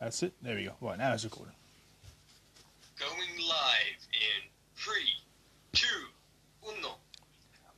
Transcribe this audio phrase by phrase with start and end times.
[0.00, 0.32] That's it.
[0.42, 0.72] There we go.
[0.80, 1.54] Right now it's recording.
[2.98, 5.12] Going live in three,
[5.72, 5.86] two,
[6.66, 6.94] uno.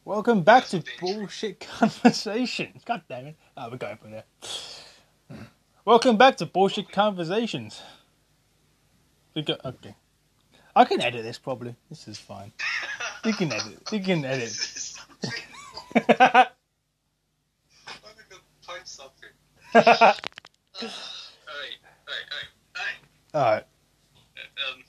[0.05, 1.19] Welcome back to That's danger.
[1.19, 2.83] bullshit conversations.
[2.87, 3.37] God damn it!
[3.57, 4.25] Oh, we're going from there.
[5.31, 5.43] Hmm.
[5.85, 7.83] Welcome back to bullshit conversations.
[9.35, 9.57] We go.
[9.65, 9.95] Okay.
[10.77, 11.75] I can edit this probably.
[11.89, 12.53] This is fine.
[13.25, 13.79] You can edit.
[13.93, 14.53] You can edit.
[15.95, 16.49] I'm gonna
[18.67, 19.29] punch something.
[23.35, 23.65] All right.
[24.37, 24.41] Uh,
[24.73, 24.83] Um,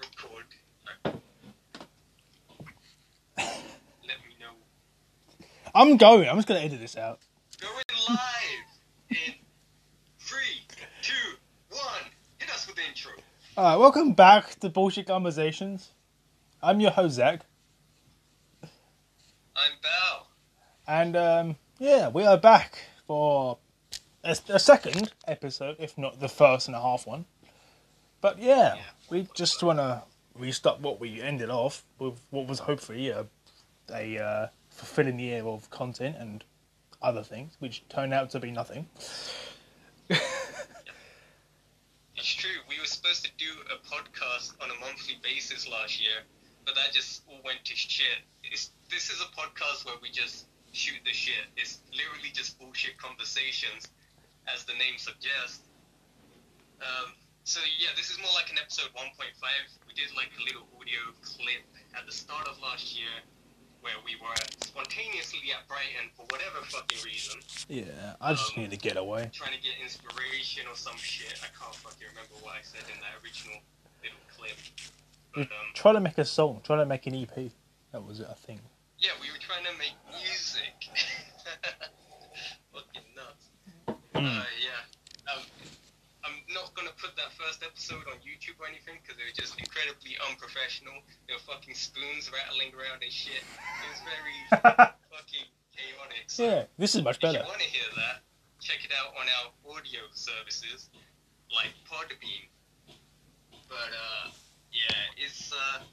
[0.00, 0.46] record.
[3.36, 4.52] Let me know.
[5.74, 6.28] I'm going.
[6.28, 7.18] I'm just gonna edit this out.
[7.60, 7.74] Going
[8.08, 8.66] live
[9.10, 9.34] in
[10.18, 10.62] three,
[11.02, 11.12] two,
[11.70, 11.82] one.
[12.38, 13.12] Hit us with the intro.
[13.58, 13.76] All right.
[13.76, 15.90] Welcome back to bullshit conversations.
[16.62, 17.44] I'm your host Zach,
[18.62, 20.26] I'm Bal.
[20.88, 23.58] and um, yeah, we are back for
[24.26, 27.24] a, a second episode, if not the first and a half one.
[28.20, 28.82] But yeah, Yeah.
[29.10, 30.02] we just want to
[30.34, 32.20] restart what we ended off with.
[32.30, 33.26] What was hopefully a,
[33.92, 36.44] a uh, fulfilling year of content and
[37.02, 38.86] other things, which turned out to be nothing.
[42.16, 42.50] It's true.
[42.68, 46.24] We were supposed to do a podcast on a monthly basis last year,
[46.64, 48.24] but that just all went to shit.
[48.42, 51.44] It's, this is a podcast where we just shoot the shit.
[51.56, 53.88] It's literally just bullshit conversations,
[54.52, 55.66] as the name suggests.
[56.80, 57.12] Um,
[57.44, 59.08] so yeah, this is more like an episode 1.5.
[59.88, 61.64] We did like a little audio clip
[61.96, 63.10] at the start of last year
[63.80, 64.34] where we were
[64.66, 67.38] spontaneously at Brighton for whatever fucking reason
[67.68, 69.30] Yeah, I just Um, need to get away.
[69.32, 71.38] trying to get inspiration or some shit.
[71.42, 73.58] I can't fucking remember what I said in that original
[74.02, 74.58] little clip.
[75.34, 76.60] But um, Try to make a song.
[76.64, 77.52] trying to make an EP.
[77.92, 78.60] That was it, I think.
[78.98, 80.90] yeah, we were trying to make music.
[82.72, 84.00] fucking nuts.
[84.16, 84.40] Hmm.
[84.40, 85.32] Uh, yeah.
[85.32, 85.42] Um,
[86.24, 89.58] I'm not gonna put that first episode on YouTube or anything because it was just
[89.60, 90.94] incredibly unprofessional.
[91.28, 93.44] There were fucking spoons rattling around and shit.
[93.44, 94.38] It was very
[95.12, 96.26] fucking chaotic.
[96.26, 97.38] So yeah, this is much better.
[97.38, 98.24] If you want to hear that,
[98.60, 100.90] check it out on our audio services
[101.54, 102.48] like Podbean.
[103.68, 104.32] But uh,
[104.72, 105.84] yeah, it's uh,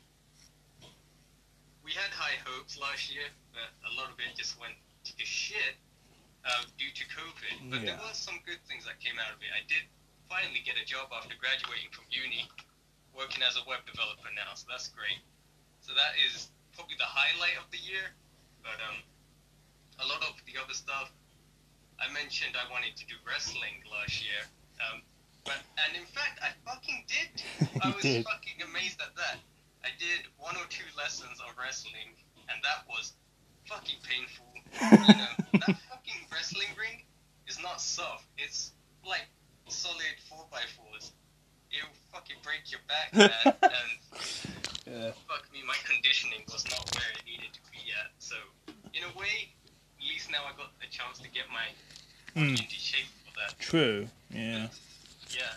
[1.84, 4.74] we had high hopes last year, but a lot of it just went
[5.04, 5.76] to shit
[6.46, 7.72] uh, due to COVID.
[7.72, 8.04] But there Yeah.
[8.08, 9.52] were some good things that came out of it.
[9.56, 9.84] I did
[10.30, 12.50] finally get a job after graduating from uni,
[13.14, 15.20] working as a web developer now, so that's great.
[15.82, 18.12] So that is probably the highlight of the year.
[18.64, 19.00] But um,
[20.00, 21.12] a lot of the other stuff.
[22.00, 24.42] I mentioned I wanted to do wrestling last year.
[24.82, 25.04] Um,
[25.46, 27.32] but and in fact, I fucking did.
[27.84, 28.26] I was did.
[28.26, 29.38] fucking amazed at that.
[29.84, 32.16] I did one or two lessons of wrestling,
[32.50, 33.14] and that was
[33.68, 34.48] fucking painful.
[34.82, 35.34] You know,
[35.68, 37.04] that fucking wrestling ring
[37.48, 38.26] is not soft.
[38.38, 38.72] It's
[39.08, 39.26] like
[39.68, 41.12] solid four by fours.
[41.72, 43.30] It'll fucking break your back, man.
[43.46, 43.92] and
[44.86, 45.12] Yeah.
[45.28, 48.12] fuck me, my conditioning was not where it needed to be at.
[48.20, 48.36] So,
[48.94, 49.50] in a way,
[49.98, 51.66] at least now I got a chance to get my
[52.36, 52.50] Mm.
[52.58, 53.54] into shape for that.
[53.60, 54.10] True.
[54.32, 54.66] Yeah.
[55.30, 55.54] Yeah.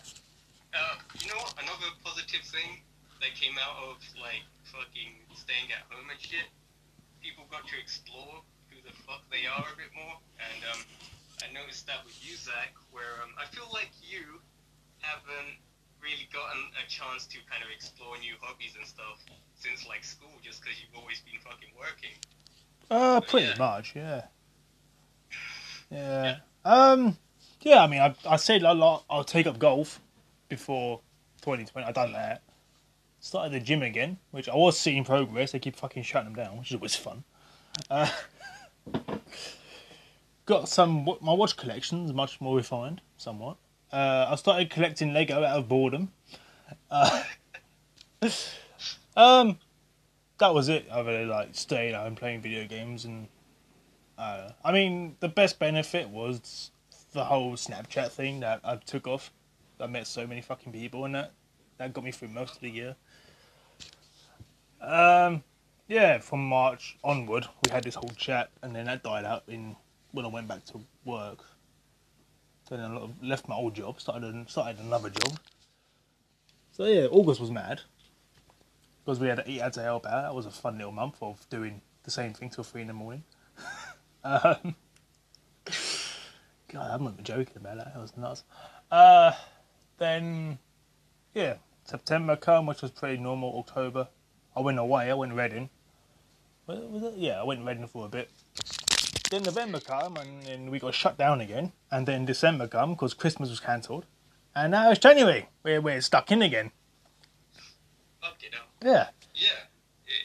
[0.76, 1.54] Uh, you know what?
[1.56, 2.84] Another positive thing
[3.24, 6.44] that came out of like fucking staying at home and shit.
[7.22, 8.55] People got to explore who
[8.86, 10.80] the fuck they are a bit more, and um,
[11.42, 14.38] I noticed that with you, Zach, where um, I feel like you
[15.02, 15.58] haven't
[15.98, 19.18] really gotten a chance to kind of explore new hobbies and stuff
[19.58, 22.14] since like school, just because you've always been fucking working.
[22.90, 23.58] Uh, pretty yeah.
[23.58, 24.22] much, yeah.
[25.90, 26.36] Yeah.
[26.64, 27.16] Um,
[27.60, 30.00] yeah, I mean, I, I said a lot, I'll take up golf
[30.48, 31.00] before
[31.42, 31.86] 2020.
[31.86, 32.42] i done that.
[33.20, 35.52] Started the gym again, which I was seeing progress.
[35.52, 37.24] They keep fucking shutting them down, which is always fun.
[37.90, 38.08] Uh,
[40.46, 43.56] got some, my watch collection's much more refined, somewhat.
[43.92, 46.12] Uh, I started collecting Lego out of boredom.
[46.90, 47.22] Uh,
[49.16, 49.58] um,
[50.38, 50.86] that was it.
[50.90, 53.28] I really like staying at home playing video games and
[54.18, 56.70] uh, I mean the best benefit was
[57.12, 59.32] the whole Snapchat thing that I took off.
[59.80, 61.32] I met so many fucking people and that
[61.78, 62.96] that got me through most of the year.
[64.80, 65.42] Um,
[65.88, 69.76] yeah, from March onward we had this whole chat and then that died out in
[70.12, 71.44] when I went back to work.
[72.68, 75.38] Then I left my old job, started started another job.
[76.72, 77.82] So yeah, August was mad
[79.04, 80.22] because we had to to help out.
[80.22, 82.92] That was a fun little month of doing the same thing till three in the
[82.92, 83.22] morning.
[84.24, 84.74] um,
[86.68, 87.94] God, I'm not even joking about that.
[87.94, 88.42] That was nuts.
[88.90, 89.32] Uh,
[89.98, 90.58] then,
[91.34, 91.54] yeah,
[91.84, 93.58] September come, which was pretty normal.
[93.58, 94.08] October,
[94.56, 95.10] I went away.
[95.10, 95.70] I went Reading.
[96.66, 97.18] Was it?
[97.18, 98.30] Yeah, I went Reading for a bit.
[99.30, 103.14] then November come and then we got shut down again, and then December come because
[103.14, 104.04] Christmas was cancelled,
[104.54, 105.48] and now it's January.
[105.62, 106.72] We're we're stuck in again.
[108.20, 108.68] Fuck it up.
[108.82, 109.08] Yeah.
[109.34, 109.62] Yeah,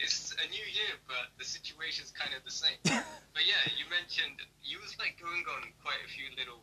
[0.02, 2.78] it's a new year, but the situation's kind of the same.
[2.84, 6.62] but yeah, you mentioned you was like going on quite a few little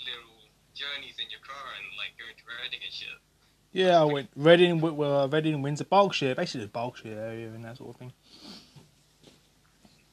[0.00, 0.38] little
[0.74, 3.18] journeys in your car and like going to Reading and shit.
[3.72, 7.90] Yeah, I went Reading, well, Reading, Windsor, Berkshire, basically the Berkshire area and that sort
[7.90, 8.12] of thing.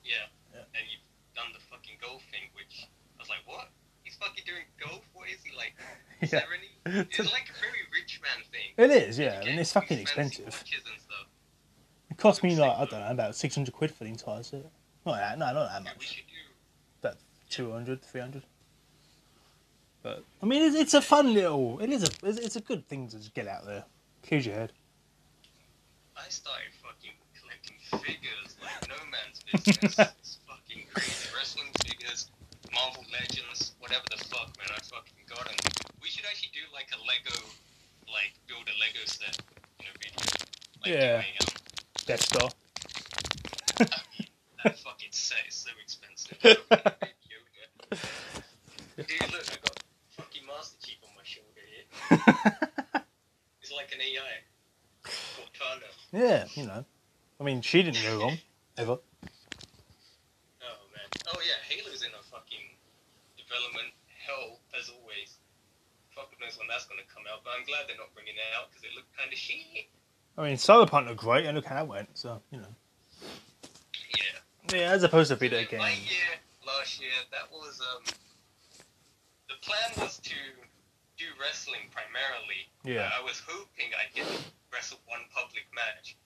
[0.04, 0.28] Yeah.
[0.54, 0.66] Yeah.
[0.76, 3.70] And you've done the fucking golf thing, which I was like, what?
[4.04, 5.02] He's fucking doing golf?
[5.14, 5.74] What is he like?
[6.32, 6.42] Yeah.
[6.88, 8.74] It's like a very rich man thing.
[8.78, 10.46] It is, yeah, I mean, it's fucking expensive.
[10.46, 11.28] watches and stuff.
[12.12, 14.66] It cost me like I don't know about six hundred quid for the entire set.
[15.06, 16.04] Not that, no, not that Yeah, we much.
[16.08, 17.08] should do.
[17.08, 17.18] About
[17.50, 18.44] 200, 300.
[20.04, 21.80] But I mean, it's, it's a fun little.
[21.80, 22.12] It is a.
[22.28, 23.84] It's, it's a good thing to just get out there.
[24.28, 24.72] Clears your head.
[26.18, 29.98] I started fucking collecting figures like no man's business.
[30.20, 31.30] it's fucking crazy.
[31.36, 32.30] Wrestling figures,
[32.74, 34.68] Marvel Legends, whatever the fuck, man.
[34.70, 35.56] I fucking got them.
[36.16, 37.36] We should actually do like a Lego,
[38.08, 39.38] like build a Lego set,
[39.82, 40.16] you know, video.
[40.80, 41.20] Like Yeah.
[41.20, 41.48] doing, um,
[42.08, 42.50] Death Star.
[43.82, 43.84] I
[44.16, 44.30] mean,
[44.64, 46.40] that fucking set is so expensive.
[46.42, 46.58] Dude,
[49.30, 51.84] look, I got fucking Master Chief on my shoulder here.
[53.62, 54.40] It's like an AI.
[55.04, 55.92] Cortana.
[56.14, 56.86] yeah, you know.
[57.42, 58.38] I mean, she didn't go wrong
[58.78, 59.00] ever.
[60.62, 61.10] Oh man.
[61.28, 62.78] Oh yeah, Halo's in a fucking
[63.36, 63.92] development
[64.26, 65.40] hell as always.
[66.16, 66.56] Fuck knows
[67.26, 68.94] when that's gonna come out, but I'm glad they're not bringing it out because it
[68.96, 69.90] looked kind of shit.
[70.38, 72.10] I mean, Cyberpunk looked great, and look how that went.
[72.18, 72.74] So you know.
[74.18, 74.78] Yeah.
[74.78, 76.04] Yeah, as opposed to video My game.
[76.06, 76.32] year
[76.66, 78.04] last year, that was um.
[79.48, 80.36] The plan was to
[81.18, 82.68] do wrestling primarily.
[82.84, 83.10] Yeah.
[83.14, 84.38] I was hoping I'd get to
[84.74, 86.18] wrestle one public match.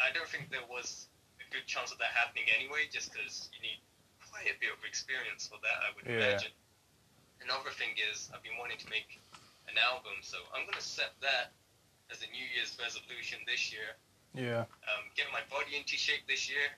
[0.00, 1.06] I don't think there was
[1.40, 3.78] a good chance of that happening anyway, just because you need
[4.32, 6.28] quite a bit of experience for that, I would Yeah.
[6.34, 6.52] imagine.
[7.44, 9.20] Another thing is, I've been wanting to make
[9.68, 11.52] an album, so I'm going to set that
[12.10, 13.94] as a New Year's resolution this year.
[14.34, 14.68] Yeah.
[14.86, 16.70] Um, get my body into shape this year,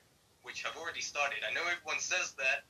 [0.43, 1.39] which I've already started.
[1.49, 2.63] I know everyone says that,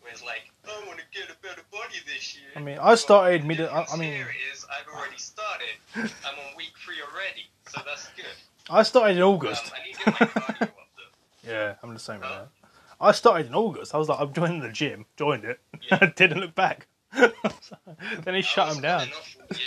[0.00, 2.48] where it's like, I want to get a better body this year.
[2.56, 3.60] I mean, I started mid.
[3.60, 5.76] I, I mean, here is I've already started.
[5.96, 8.24] I'm on week three already, so that's good.
[8.70, 9.72] I started in Um, August.
[9.76, 11.48] I need to get my cardio up though.
[11.50, 12.44] Yeah, I'm the same with Huh?
[12.62, 12.68] that.
[13.02, 13.94] I started in August.
[13.94, 15.06] I was like, I'm joining the gym.
[15.16, 15.58] Joined it.
[15.90, 16.10] Yeah.
[16.16, 16.86] Didn't look back.
[18.24, 19.08] then he shut him down.
[19.08, 19.58] year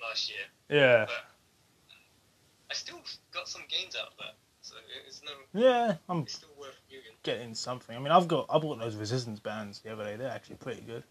[0.00, 0.38] last year,
[0.68, 1.04] Yeah.
[1.06, 1.14] but
[2.70, 2.98] I still
[3.32, 4.74] got some gains out of that, so
[5.06, 6.80] it's no, Yeah, I'm it's still worth
[7.22, 7.94] getting something.
[7.96, 10.16] I mean, I've got I bought those resistance bands the other day.
[10.16, 11.02] They're actually pretty good.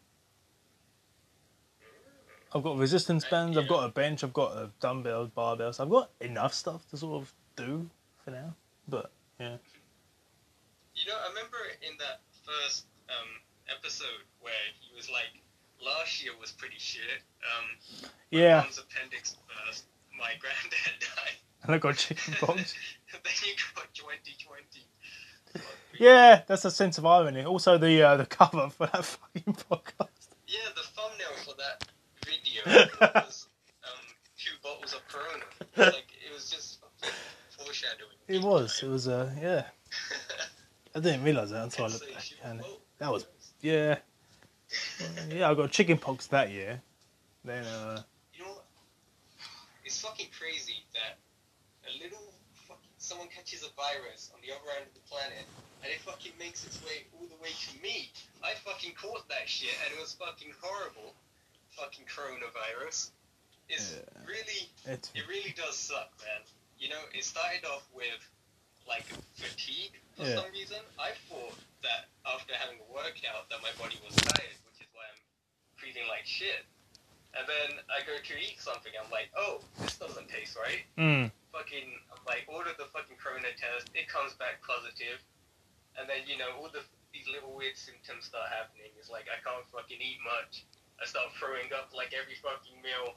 [2.54, 3.58] I've got resistance bands.
[3.58, 4.24] I've got a bench.
[4.24, 5.80] I've got a dumbbells, barbells.
[5.82, 7.90] I've got enough stuff to sort of do
[8.24, 8.56] for now.
[8.88, 9.58] But yeah,
[10.96, 13.28] You know, I remember in that first um,
[13.68, 15.42] episode where he was like,
[15.84, 17.02] last year was pretty shit.
[17.42, 18.62] Um, yeah.
[18.62, 19.86] mom's appendix burst.
[20.18, 21.38] My granddad died.
[21.64, 22.74] And I got chicken pox.
[23.12, 24.86] then you got 2020.
[25.98, 27.44] Yeah, that's a sense of irony.
[27.46, 29.06] Also, the uh, the cover for that
[29.36, 30.28] fucking podcast.
[30.48, 31.86] Yeah, the thumbnail for that
[32.26, 33.48] video was
[33.84, 34.06] um,
[34.38, 35.46] two bottles of Corona.
[35.78, 36.80] Like it was just
[37.58, 38.18] foreshadowing.
[38.28, 38.84] It was.
[38.84, 39.08] It was.
[39.08, 39.64] Uh, yeah.
[40.94, 42.24] I didn't realize that until I looked back.
[42.44, 42.62] And
[43.00, 43.26] that was
[43.62, 44.00] yeah.
[45.30, 46.82] Yeah, I got chicken pox that year.
[47.44, 48.02] Then uh,
[48.34, 48.66] You know what?
[49.84, 51.18] It's fucking crazy that
[51.86, 52.34] a little
[52.68, 55.46] fucking someone catches a virus on the other end of the planet
[55.84, 58.10] and it fucking makes its way all the way to me.
[58.44, 61.14] I fucking caught that shit and it was fucking horrible.
[61.78, 63.12] Fucking coronavirus.
[63.70, 64.26] It's Yeah.
[64.26, 66.42] really it's it really does suck, man.
[66.80, 68.22] You know, it started off with
[68.88, 69.06] like
[69.38, 70.36] fatigue for Yeah.
[70.42, 70.82] some reason.
[70.98, 75.04] I thought that after having a workout that my body was tired, which is why
[75.10, 75.22] I'm
[75.78, 76.66] feeling like shit.
[77.38, 80.82] And then I go to eat something, I'm like, oh, this doesn't taste right.
[80.98, 85.22] mm, Fucking, I'm like, order the fucking corona test, it comes back positive.
[86.00, 86.82] And then, you know, all the
[87.14, 88.92] these little weird symptoms start happening.
[89.00, 90.68] It's like I can't fucking eat much.
[91.00, 93.16] I start throwing up like every fucking meal,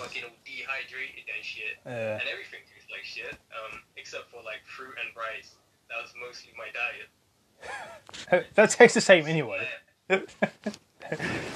[0.00, 2.16] fucking all dehydrated and shit yeah.
[2.16, 5.52] and everything tastes like shit, um, except for like fruit and rice.
[5.92, 7.12] That was mostly my diet.
[8.56, 9.68] that tastes the same anyway.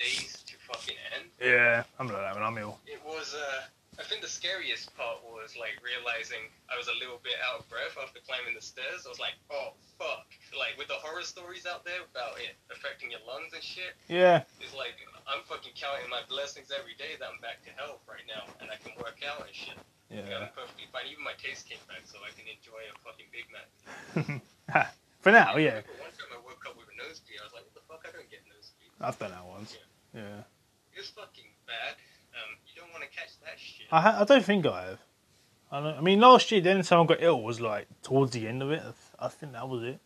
[0.00, 1.28] days to fucking end.
[1.40, 2.80] yeah, I'm like that when I'm ill.
[2.88, 3.68] It was, uh,
[4.00, 6.40] I think the scariest part was like realizing
[6.72, 9.04] I was a little bit out of breath after climbing the stairs.
[9.04, 10.24] I was like, oh fuck.
[10.56, 14.40] Like with the horror stories out there about it affecting your lungs and shit, Yeah,
[14.64, 14.96] it's like
[15.28, 18.72] I'm fucking counting my blessings every day that I'm back to health right now and
[18.72, 19.76] I can work out and shit.
[20.08, 20.48] Yeah, Yeah.
[20.48, 21.06] I'm perfectly fine.
[21.12, 23.68] Even my taste came back, so I can enjoy a fucking Big Mac.
[25.20, 25.84] For now, I yeah.
[26.00, 27.36] one time I woke up with a nosebleed.
[27.38, 28.02] I was like, what the fuck?
[28.08, 28.90] I don't get nosebleed.
[28.98, 29.76] I've done that once.
[29.76, 29.84] Yeah.
[30.14, 31.94] It was fucking bad.
[32.34, 33.86] Um, you don't want to catch that shit.
[33.90, 34.98] I, ha- I don't think I have.
[35.72, 38.32] I, don't, I mean, last year, the only time I got ill was like towards
[38.32, 38.80] the end of it.
[38.80, 40.00] I, th- I think that was it.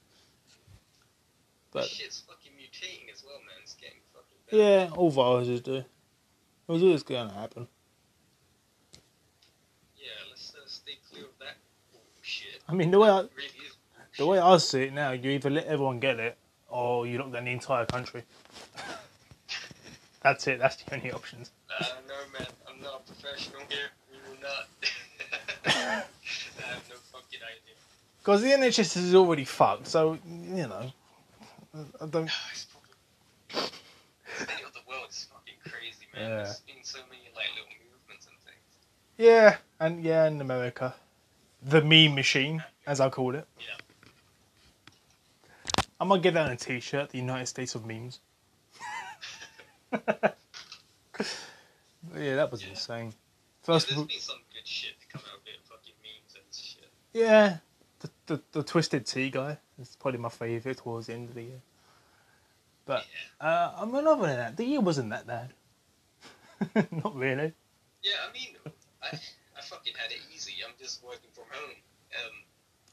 [1.73, 3.57] But Shit's fucking mutating as well, man.
[3.63, 4.57] It's getting fucking bad.
[4.91, 5.77] yeah, all viruses do.
[5.77, 5.87] It
[6.69, 7.67] was always going to happen.
[9.97, 11.57] Yeah, let's uh, stay clear of that
[11.93, 12.61] bullshit.
[12.69, 13.31] I mean, the way I, really
[14.17, 17.33] the way I see it now, you either let everyone get it or you lock
[17.33, 18.23] down the entire country.
[20.25, 20.59] That's it.
[20.59, 21.51] That's the only options.
[21.69, 22.49] Uh, no, man.
[22.67, 23.91] I'm not a professional here.
[24.11, 24.69] We will not.
[25.67, 27.77] I have no fucking idea.
[28.19, 29.87] Because the NHS is already fucked.
[29.87, 30.91] So you know,
[32.01, 32.31] I don't.
[32.53, 32.67] It's.
[34.39, 36.23] The world is fucking crazy, man.
[36.23, 36.37] Yeah.
[36.45, 38.65] There's been so many like little movements and things.
[39.19, 40.95] Yeah, and yeah, in America,
[41.63, 43.47] the meme machine, as I call it.
[43.61, 43.67] Yeah.
[46.01, 47.11] I might get that on a T-shirt.
[47.11, 48.21] The United States of memes.
[52.17, 53.13] Yeah, that was insane.
[53.63, 55.61] First, There's of all, been some good shit to come out of it.
[55.65, 56.91] Fucking memes and shit.
[57.13, 57.59] yeah,
[58.01, 61.43] the, the the Twisted Tea guy is probably my favourite towards the end of the
[61.43, 61.61] year.
[62.85, 63.07] But
[63.41, 65.55] uh, I mean, other than that, the year wasn't that bad.
[66.93, 67.53] Not really.
[68.03, 68.57] Yeah, I mean,
[69.03, 69.17] I
[69.57, 70.53] I fucking had it easy.
[70.67, 71.77] I'm just working from home.
[72.21, 72.35] Um,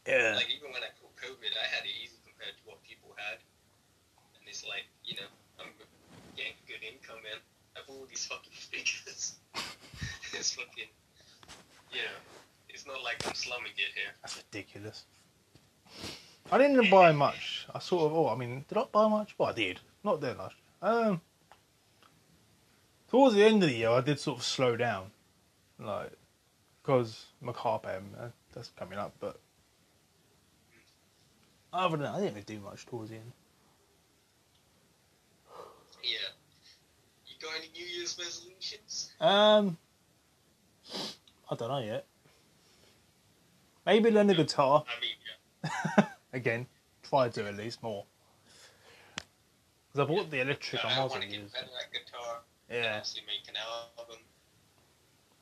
[0.08, 0.34] Yeah.
[0.40, 3.38] like even when I caught COVID, I had it easy compared to what people had.
[4.40, 5.28] And it's like, you know,
[6.92, 7.40] I'm getting good income in.
[7.78, 9.36] I've all these fucking figures.
[10.34, 10.86] it's fucking,
[11.92, 12.00] yeah.
[12.70, 14.14] It's not like I'm slumming it here.
[14.22, 15.04] That's ridiculous.
[16.52, 17.68] I didn't buy much.
[17.74, 18.18] I sort of.
[18.18, 19.36] Oh, I mean, did I buy much?
[19.38, 19.80] Well, I did.
[20.04, 20.56] Not there last.
[20.82, 21.22] Um,
[23.10, 25.12] towards the end of the year, I did sort of slow down,
[25.80, 26.12] like,
[26.82, 29.14] because my car payment uh, that's coming up.
[29.20, 29.40] But
[31.72, 33.32] other than that, I didn't really do much towards the end.
[36.04, 36.41] Yeah.
[37.42, 39.12] Got any New Year's resolutions?
[39.20, 39.78] Um,
[41.50, 42.06] I don't know yet.
[43.86, 46.06] Maybe learn the guitar I mean, yeah.
[46.34, 46.68] again.
[47.04, 48.06] Try to at least more.
[49.92, 50.86] Because I bought the electric.
[50.86, 52.42] I, I I want to get better at guitar.
[52.70, 52.98] Yeah.
[52.98, 53.56] Obviously make an
[53.98, 54.18] album.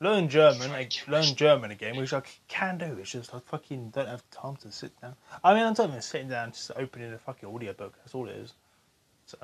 [0.02, 1.34] Learn German, like, learn.
[1.36, 2.96] German again, which I can do.
[2.98, 5.14] It's just I fucking don't have time to sit down.
[5.44, 7.94] I mean, I'm not even sitting down, just opening a fucking audiobook.
[7.98, 8.54] That's all it is.
[9.26, 9.36] So,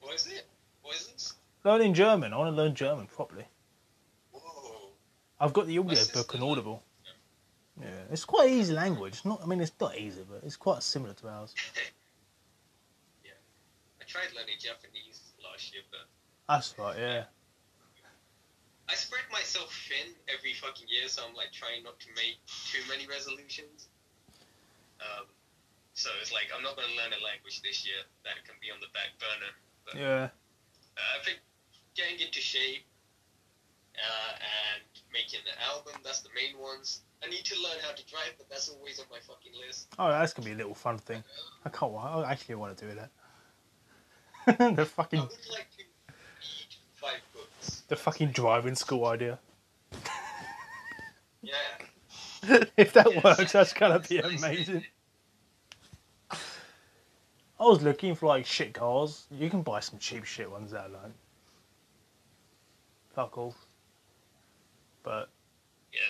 [0.00, 0.46] What is it?
[0.82, 1.34] What is this?
[1.68, 2.32] Learning German.
[2.32, 3.44] I want to learn German properly.
[4.32, 4.90] Whoa.
[5.40, 6.82] I've got the audiobook sister on Audible.
[7.80, 9.20] Yeah, it's quite easy language.
[9.24, 11.54] Not, I mean, it's not easy, but it's quite similar to ours.
[13.22, 13.32] Yeah,
[14.00, 16.08] I tried learning Japanese last year, but
[16.48, 16.96] That's right.
[16.98, 17.24] Yeah.
[18.88, 22.40] I spread myself thin every fucking year, so I'm like trying not to make
[22.72, 23.92] too many resolutions.
[24.98, 25.28] Um,
[25.92, 28.00] so it's like I'm not going to learn a language this year.
[28.24, 29.52] That can be on the back burner.
[29.84, 30.32] But Yeah.
[30.96, 31.38] uh, I think
[31.98, 32.84] getting into shape
[33.98, 37.02] uh, and making an album, that's the main ones.
[37.24, 39.88] I need to learn how to drive, but that's always on my fucking list.
[39.98, 41.24] Oh, that's gonna be a little fun thing.
[41.64, 41.92] I can't.
[41.96, 43.10] I actually want to do that.
[44.76, 47.82] the I fucking would like to read five books.
[47.88, 49.38] the fucking driving school idea.
[51.40, 51.54] Yeah.
[52.76, 54.84] if that Yeah, works, that's gonna be amazing.
[56.32, 56.36] I
[57.64, 59.26] was looking for like shit cars.
[59.30, 61.12] You can buy some cheap shit ones out like
[63.18, 63.56] fuck off.
[65.02, 65.28] But
[65.92, 66.00] Yeah.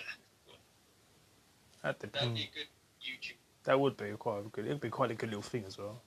[1.83, 2.39] that That'd depends.
[2.41, 2.69] be a good
[3.03, 3.37] YouTube.
[3.65, 4.67] That would be quite a good.
[4.67, 6.03] It'd be quite a good little thing as well.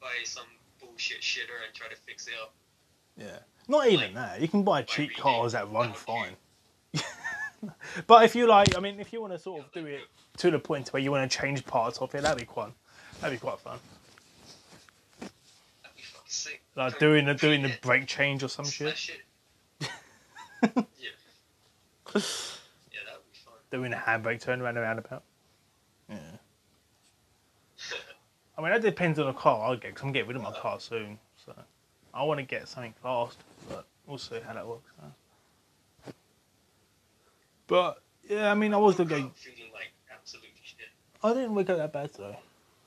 [0.00, 0.44] Buy some
[0.78, 2.52] bullshit shitter and try to fix it up.
[3.16, 3.38] Yeah.
[3.68, 4.40] Not even Like, that.
[4.42, 6.36] You can buy cheap reading cars that run fine.
[8.06, 10.02] but if you like, I mean, if you want to sort of do it
[10.38, 12.72] to the point where you want to change parts of it, that'd be quite,
[13.20, 13.78] that'd be quite fun.
[15.20, 16.61] That'd be fucking sick.
[16.74, 19.10] Like doing the doing the brake change or some shit.
[19.80, 19.88] yeah.
[22.14, 23.54] Yeah, that would be fun.
[23.70, 25.22] Doing a handbrake turn around the roundabout.
[26.08, 26.18] Yeah.
[28.58, 30.50] I mean, that depends on the car I'll get, because I'm getting rid of my
[30.50, 30.60] uh-huh.
[30.60, 31.18] car soon.
[31.44, 31.54] So
[32.12, 33.38] I want to get something fast,
[33.70, 34.90] but we'll see how that works.
[35.02, 35.12] out.
[37.66, 39.24] But yeah, I mean, I was Woke going.
[39.26, 40.88] up feeling like absolute shit.
[41.24, 42.38] I didn't wake up that bad today.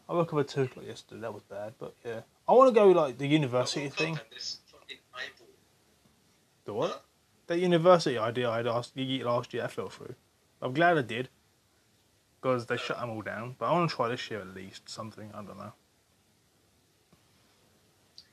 [0.07, 1.21] I woke up at two o'clock yesterday.
[1.21, 4.09] That was bad, but yeah, I want to go like the university thing.
[4.13, 5.47] and this fucking eyeball.
[6.65, 7.03] The what?
[7.47, 9.63] That university idea I had asked you last year.
[9.63, 10.15] I fell through.
[10.61, 11.29] I'm glad I did,
[12.41, 13.55] because they shut them all down.
[13.57, 15.29] But I want to try this year at least something.
[15.33, 15.73] I don't know.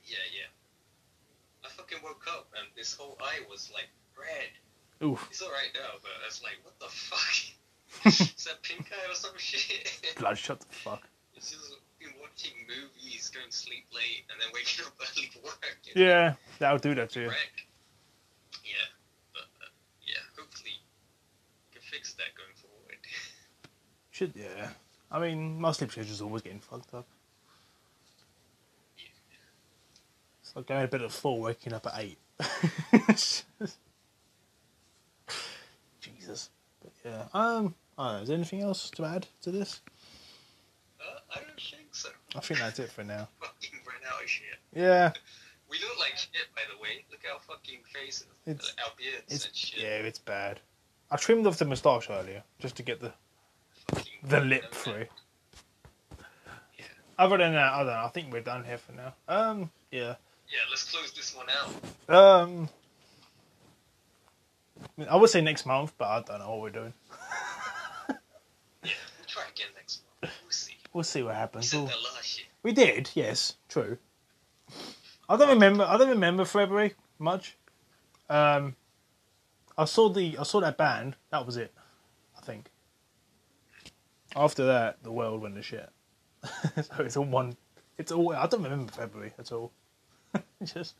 [0.05, 1.65] Yeah, yeah.
[1.65, 5.07] I fucking woke up and this whole eye was like red.
[5.07, 7.55] Oof, He's alright now, but it's like, what the fuck?
[8.05, 10.15] Is that pink eye or some shit?
[10.17, 11.07] blood, shut the fuck.
[11.43, 15.39] It's just been watching movies, going to sleep late, and then waking up early for
[15.43, 15.77] work.
[15.83, 16.01] you?
[16.01, 17.27] Yeah, that'll do that to you.
[17.27, 17.67] Wreck.
[18.63, 18.87] Yeah,
[19.33, 19.67] but uh,
[20.07, 20.71] yeah, hopefully
[21.67, 22.95] we can fix that going forward.
[24.11, 24.69] Should yeah.
[25.11, 27.07] I mean, my sleep schedule's always getting fucked up.
[30.41, 32.19] It's like going to bed at four, waking up at eight.
[35.99, 36.49] Jesus.
[36.81, 37.25] But yeah.
[37.33, 37.75] Um.
[37.95, 39.81] I don't know, is there anything else to add to this?
[41.05, 42.09] Uh, I don't think so.
[42.35, 43.27] I think that's it for now.
[43.41, 44.45] Fucking ran out of shit.
[44.73, 45.11] Yeah.
[45.69, 47.03] We look like shit, by the way.
[47.09, 49.79] Look at our fucking faces, It's- our beards It's and shit.
[49.81, 50.59] yeah, it's bad.
[51.09, 53.11] I trimmed off the moustache earlier just to get the
[53.89, 55.05] Fucking the lip no, through.
[56.77, 56.85] Yeah.
[57.17, 57.93] Other than that, I don't know.
[58.05, 59.15] I think we're done here for now.
[59.27, 59.71] Um.
[59.91, 60.15] Yeah.
[60.47, 62.43] Yeah, let's close this one out.
[62.47, 62.69] Um.
[65.09, 66.93] I would say next month, but I don't know what we're doing.
[68.83, 70.33] Yeah, we'll try again next month.
[70.43, 70.72] We'll see.
[70.93, 71.69] We'll see what We happens.
[71.69, 72.47] said We'll- that last year.
[72.61, 73.97] We did, yes, true.
[75.27, 75.83] I don't remember.
[75.83, 77.57] I don't remember February much.
[78.29, 78.75] Um,
[79.77, 81.15] I saw the I saw that band.
[81.31, 81.73] That was it.
[82.37, 82.69] I think.
[84.35, 85.89] After that, the world went to shit.
[86.43, 87.55] so it's all one.
[87.97, 88.33] It's all.
[88.33, 89.71] I don't remember February at all.
[90.63, 90.95] Just.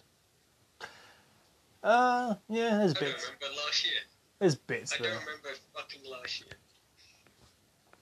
[1.84, 3.26] Uh, yeah, there's I don't bits.
[3.26, 3.94] remember last year.
[4.40, 6.54] There's bits I don't remember fucking last year.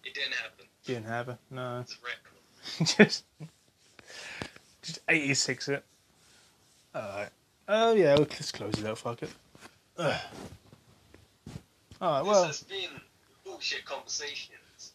[0.03, 0.65] It didn't happen.
[0.85, 1.37] Didn't have it.
[1.49, 2.97] No, It's a record.
[2.97, 3.23] just,
[4.81, 5.83] just eighty six it.
[6.95, 7.29] Alright.
[7.67, 8.97] Oh yeah, we'll just close it out.
[8.97, 9.29] Fuck it.
[9.97, 10.21] Ugh.
[12.01, 12.47] Alright, well.
[12.47, 12.89] This has been
[13.45, 14.93] bullshit conversations.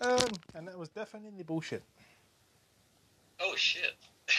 [0.00, 0.18] um,
[0.54, 1.82] and that was definitely bullshit.
[3.40, 3.94] Oh shit.